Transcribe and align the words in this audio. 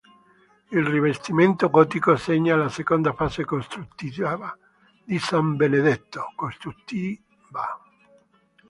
Il 0.71 0.83
rivestimento 0.83 1.69
gotico 1.69 2.15
segna 2.15 2.55
la 2.55 2.69
seconda 2.69 3.13
fase 3.13 3.45
costruttiva 3.45 4.57
di 5.05 5.19
San 5.19 5.55
Benedetto. 5.55 6.25